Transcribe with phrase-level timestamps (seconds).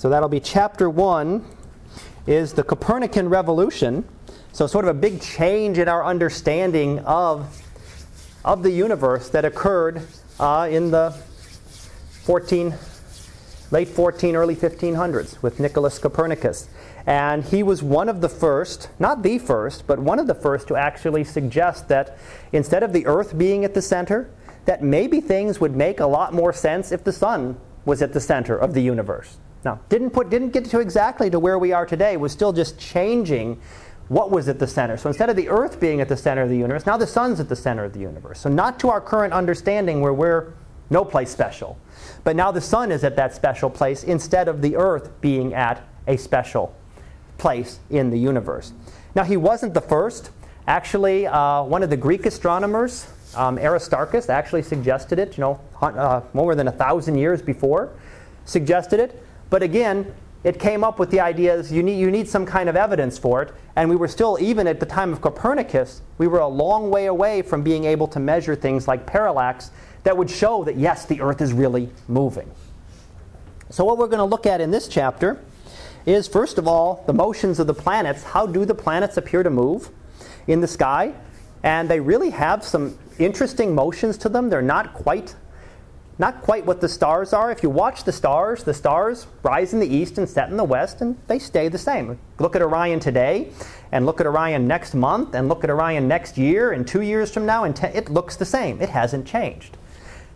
[0.00, 1.44] So that'll be chapter 1
[2.26, 4.08] is the Copernican revolution.
[4.50, 7.62] So sort of a big change in our understanding of,
[8.42, 10.00] of the universe that occurred
[10.38, 11.10] uh, in the
[12.22, 12.72] 14
[13.72, 16.70] late 14 early 1500s with Nicholas Copernicus.
[17.04, 20.66] And he was one of the first, not the first, but one of the first
[20.68, 22.16] to actually suggest that
[22.52, 24.30] instead of the earth being at the center,
[24.64, 28.20] that maybe things would make a lot more sense if the sun was at the
[28.20, 29.36] center of the universe.
[29.64, 32.78] Now, didn't put didn't get to exactly to where we are today, was still just
[32.78, 33.60] changing
[34.08, 34.96] what was at the center.
[34.96, 37.38] So instead of the earth being at the center of the universe, now the sun's
[37.38, 38.40] at the center of the universe.
[38.40, 40.54] So not to our current understanding where we're
[40.90, 41.78] no place special.
[42.24, 45.86] But now the sun is at that special place instead of the earth being at
[46.06, 46.74] a special
[47.38, 48.72] place in the universe.
[49.14, 50.30] Now, he wasn't the first.
[50.66, 56.20] Actually, uh, one of the Greek astronomers, um, Aristarchus, actually suggested it, you know, uh,
[56.32, 57.90] more than a thousand years before,
[58.44, 59.22] suggested it.
[59.50, 62.76] But again, it came up with the ideas you need, you need some kind of
[62.76, 63.52] evidence for it.
[63.76, 67.06] And we were still, even at the time of Copernicus, we were a long way
[67.06, 69.70] away from being able to measure things like parallax
[70.04, 72.50] that would show that, yes, the Earth is really moving.
[73.68, 75.42] So, what we're going to look at in this chapter
[76.06, 78.22] is, first of all, the motions of the planets.
[78.22, 79.90] How do the planets appear to move
[80.46, 81.12] in the sky?
[81.62, 84.48] And they really have some interesting motions to them.
[84.48, 85.34] They're not quite
[86.20, 87.50] not quite what the stars are.
[87.50, 90.64] If you watch the stars, the stars rise in the east and set in the
[90.64, 92.18] west, and they stay the same.
[92.38, 93.52] Look at Orion today,
[93.90, 97.32] and look at Orion next month, and look at Orion next year, and two years
[97.32, 98.82] from now, and ten, it looks the same.
[98.82, 99.78] It hasn't changed.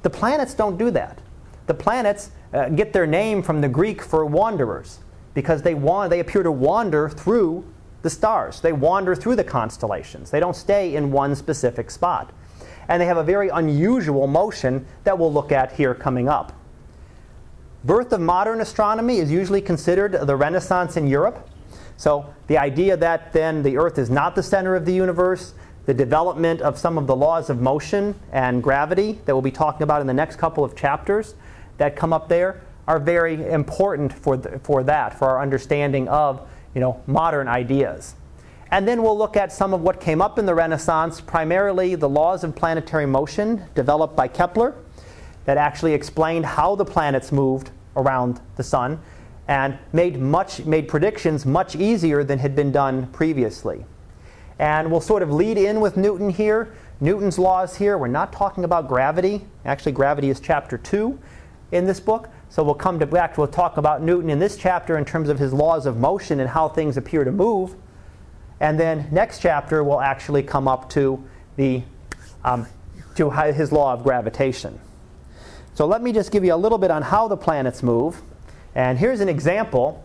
[0.01, 1.21] The planets don't do that.
[1.67, 5.01] The planets uh, get their name from the Greek for wanderers
[5.35, 7.63] because they, wa- they appear to wander through
[8.01, 8.63] the stars.
[8.63, 10.31] They wander through the constellations.
[10.31, 12.33] They don't stay in one specific spot.
[12.89, 16.53] And they have a very unusual motion that we'll look at here coming up.
[17.85, 21.49] Birth of modern astronomy is usually considered the Renaissance in Europe.
[21.97, 25.55] So the idea that then the Earth is not the center of the universe,
[25.87, 29.83] the development of some of the laws of motion and gravity that we'll be talking
[29.83, 31.35] about in the next couple of chapters
[31.77, 36.48] that come up there are very important for, the, for that, for our understanding of
[36.75, 38.14] you know, modern ideas.
[38.74, 42.08] And then we'll look at some of what came up in the Renaissance, primarily the
[42.08, 44.74] laws of planetary motion developed by Kepler
[45.45, 49.01] that actually explained how the planets moved around the sun
[49.46, 53.84] and made, much, made predictions much easier than had been done previously.
[54.58, 56.74] And we'll sort of lead in with Newton here.
[57.01, 57.96] Newton's laws here.
[57.96, 59.46] We're not talking about gravity.
[59.64, 61.17] Actually, gravity is chapter 2
[61.70, 62.29] in this book.
[62.48, 63.39] So we'll come to back.
[63.39, 66.51] We'll talk about Newton in this chapter in terms of his laws of motion and
[66.51, 67.77] how things appear to move.
[68.61, 71.23] And then next chapter we'll actually come up to
[71.57, 71.83] the
[72.45, 72.67] um,
[73.17, 74.79] to his law of gravitation.
[75.75, 78.20] So let me just give you a little bit on how the planets move.
[78.75, 80.05] And here's an example.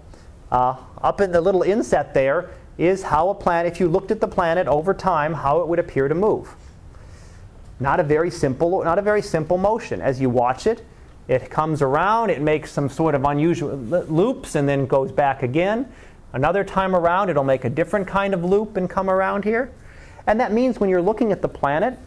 [0.51, 2.49] Uh, up in the little inset there,
[2.79, 5.79] is how a planet, if you looked at the planet over time, how it would
[5.79, 6.55] appear to move.
[7.79, 10.01] Not a very simple, not a very simple motion.
[10.01, 10.83] As you watch it,
[11.27, 15.91] it comes around, it makes some sort of unusual loops, and then goes back again.
[16.33, 19.71] Another time around, it'll make a different kind of loop and come around here.
[20.27, 21.97] And that means when you're looking at the planet,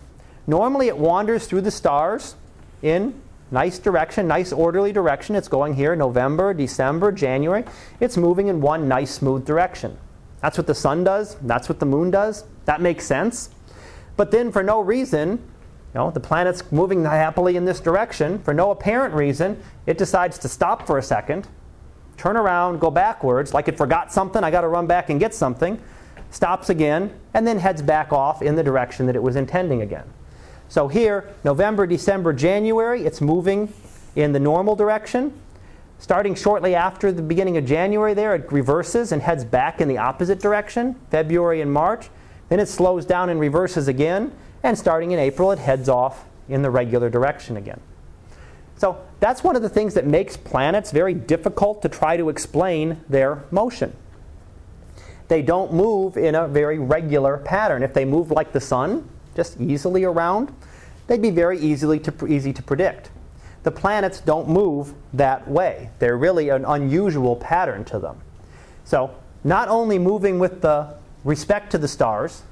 [0.47, 2.37] normally it wanders through the stars
[2.83, 5.35] in nice direction, nice orderly direction.
[5.35, 7.65] It's going here November, December, January.
[8.01, 9.99] It's moving in one nice smooth direction.
[10.41, 11.37] That's what the sun does.
[11.43, 12.45] That's what the moon does.
[12.65, 13.51] That makes sense.
[14.17, 15.39] But then, for no reason, you
[15.95, 18.39] know, the planet's moving happily in this direction.
[18.41, 21.49] For no apparent reason, it decides to stop for a second,
[22.23, 24.45] turn around, go backwards, like it forgot something.
[24.45, 25.83] I got to run back and get something.
[26.31, 30.05] Stops again, and then heads back off in the direction that it was intending again.
[30.69, 33.75] So here, November, December, January, it's moving
[34.15, 35.33] in the normal direction.
[35.99, 39.99] Starting shortly after the beginning of January, there, it reverses and heads back in the
[39.99, 42.09] opposite direction, February and March.
[42.51, 44.31] Then it slows down and reverses again.
[44.63, 47.81] And starting in April, it heads off in the regular direction again.
[48.77, 53.01] So that's one of the things that makes planets very difficult to try to explain
[53.09, 53.95] their motion.
[55.29, 57.83] They don't move in a very regular pattern.
[57.83, 60.55] If they moved like the sun, just easily around,
[61.07, 63.11] they'd be very easily to, easy to predict
[63.63, 65.91] the planets don't move that way.
[65.99, 68.21] They're really an unusual pattern to them.
[68.85, 69.15] So,
[69.45, 70.95] not only moving with the
[71.25, 72.43] respect to the stars,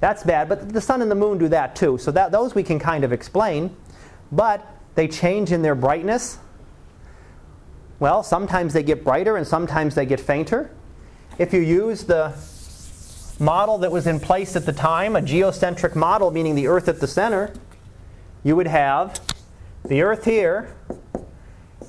[0.00, 1.96] that's bad, but the sun and the moon do that too.
[1.98, 3.74] So that those we can kind of explain,
[4.30, 6.38] but they change in their brightness.
[7.98, 10.70] Well, sometimes they get brighter and sometimes they get fainter.
[11.38, 12.34] If you use the
[13.38, 17.00] model that was in place at the time, a geocentric model, meaning the Earth at
[17.00, 17.52] the center,
[18.44, 19.20] you would have
[19.84, 20.74] the Earth here,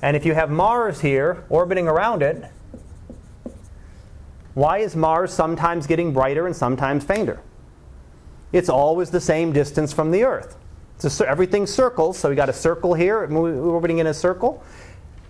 [0.03, 2.43] And if you have Mars here orbiting around it,
[4.53, 7.39] why is Mars sometimes getting brighter and sometimes fainter?
[8.51, 10.57] It's always the same distance from the Earth.
[11.09, 14.63] So everything circles, so we got a circle here, orbiting in a circle.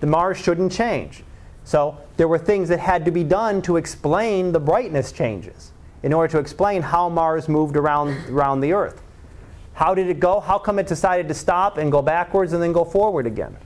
[0.02, 1.24] The Mars shouldn't change.
[1.64, 5.72] So there were things that had to be done to explain the brightness changes
[6.04, 9.02] in order to explain how Mars moved around, around the Earth.
[9.74, 10.40] How did it go?
[10.40, 13.58] How come it decided to stop and go backwards and then go forward again?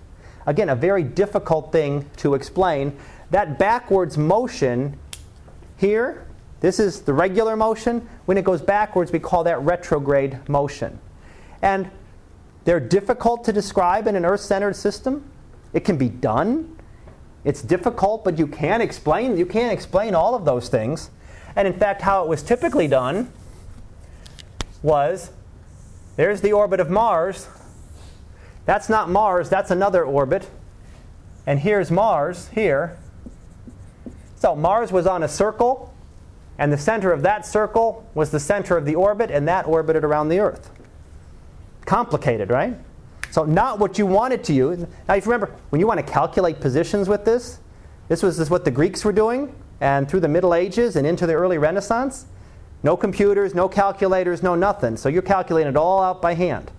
[0.46, 2.98] Again, a very difficult thing to explain.
[3.32, 4.98] That backwards motion
[5.76, 6.26] here,
[6.62, 8.08] this is the regular motion.
[8.26, 11.00] When it goes backwards, we call that retrograde motion.
[11.62, 11.90] And
[12.66, 15.30] they're difficult to describe in an Earth centered system.
[15.74, 16.78] It can be done.
[17.44, 19.38] It's difficult, but you can explain.
[19.38, 21.10] You can't explain all of those things.
[21.56, 23.32] And in fact, how it was typically done
[24.84, 25.32] was
[26.18, 27.48] there's the orbit of Mars.
[28.66, 30.50] That's not Mars, that's another orbit.
[31.46, 32.98] And here's Mars here.
[34.36, 35.94] So Mars was on a circle,
[36.60, 40.04] and the center of that circle was the center of the orbit, and that orbited
[40.04, 40.70] around the Earth.
[41.88, 42.78] Complicated, right?
[43.32, 44.86] So not what you wanted to use.
[45.08, 47.60] Now, if you remember, when you want to calculate positions with this,
[48.10, 51.26] this was this what the Greeks were doing, and through the Middle Ages and into
[51.26, 52.26] the early Renaissance,
[52.84, 54.98] no computers, no calculators, no nothing.
[54.98, 56.72] So you're calculating it all out by hand.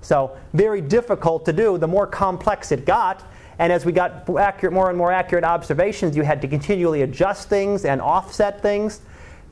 [0.00, 1.76] So very difficult to do.
[1.76, 3.24] The more complex it got,
[3.58, 7.50] and as we got accurate, more and more accurate observations, you had to continually adjust
[7.50, 9.02] things and offset things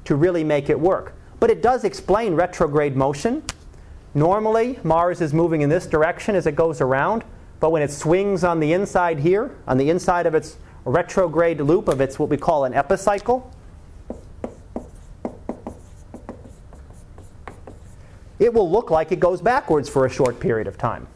[0.06, 1.14] to really make it work.
[1.40, 3.42] But it does explain retrograde motion.
[4.14, 7.24] Normally, Mars is moving in this direction as it goes around,
[7.60, 11.88] but when it swings on the inside here, on the inside of its retrograde loop
[11.88, 13.50] of its what we call an epicycle,
[18.38, 21.06] it will look like it goes backwards for a short period of time.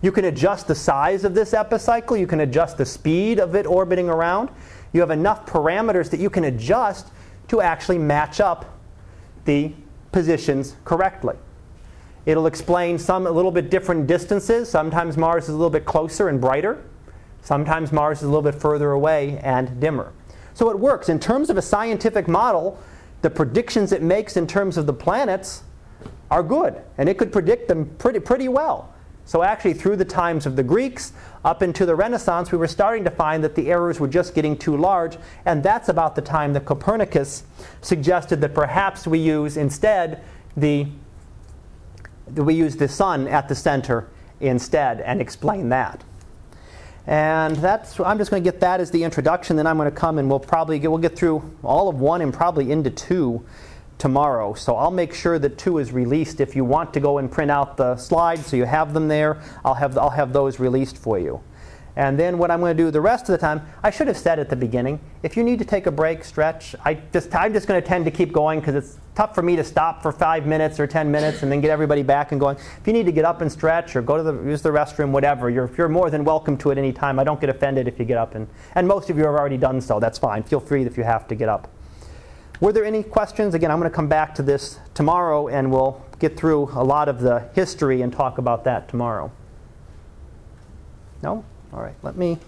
[0.00, 3.66] You can adjust the size of this epicycle, you can adjust the speed of it
[3.66, 4.48] orbiting around.
[4.92, 7.08] You have enough parameters that you can adjust
[7.48, 8.78] to actually match up
[9.44, 9.72] the
[10.10, 11.36] positions correctly.
[12.24, 14.68] It'll explain some a little bit different distances.
[14.68, 16.84] Sometimes Mars is a little bit closer and brighter.
[17.42, 20.12] Sometimes Mars is a little bit further away and dimmer.
[20.54, 21.08] So it works.
[21.08, 22.78] In terms of a scientific model,
[23.22, 25.62] the predictions it makes in terms of the planets
[26.30, 28.92] are good, and it could predict them pretty, pretty well.
[29.24, 31.12] So actually, through the times of the Greeks
[31.44, 34.56] up into the Renaissance, we were starting to find that the errors were just getting
[34.56, 37.44] too large, and that's about the time that Copernicus
[37.80, 40.22] suggested that perhaps we use instead
[40.56, 40.88] the
[42.34, 44.08] we use the sun at the center
[44.40, 46.02] instead and explain that.
[47.06, 49.56] And that's I'm just going to get that as the introduction.
[49.56, 52.20] Then I'm going to come and we'll probably get, we'll get through all of one
[52.20, 53.44] and probably into two
[53.98, 54.54] tomorrow.
[54.54, 56.40] So I'll make sure that two is released.
[56.40, 59.42] If you want to go and print out the slides so you have them there,
[59.64, 61.40] I'll have I'll have those released for you.
[61.94, 64.16] And then what I'm going to do the rest of the time, I should have
[64.16, 67.52] said at the beginning, if you need to take a break, stretch, I just, I'm
[67.52, 70.10] just going to tend to keep going because it's tough for me to stop for
[70.10, 72.56] five minutes or 10 minutes and then get everybody back and going.
[72.56, 75.10] If you need to get up and stretch or go to the, use the restroom,
[75.10, 77.18] whatever, you're, you're more than welcome to at any time.
[77.18, 78.34] I don't get offended if you get up.
[78.34, 80.00] And, and most of you have already done so.
[80.00, 80.42] That's fine.
[80.44, 81.68] Feel free if you have to get up.
[82.60, 83.54] Were there any questions?
[83.54, 87.08] Again, I'm going to come back to this tomorrow and we'll get through a lot
[87.08, 89.30] of the history and talk about that tomorrow.
[91.22, 91.44] No?
[91.72, 92.38] All right, let me